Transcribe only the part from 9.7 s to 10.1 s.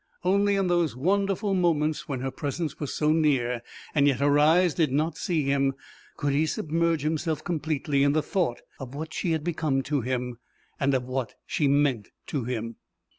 to